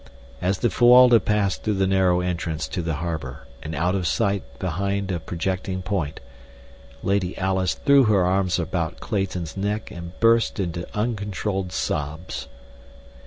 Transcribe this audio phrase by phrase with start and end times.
[0.41, 4.41] As the Fuwalda passed through the narrow entrance to the harbor and out of sight
[4.57, 6.19] behind a projecting point,
[7.03, 12.47] Lady Alice threw her arms about Clayton's neck and burst into uncontrolled sobs.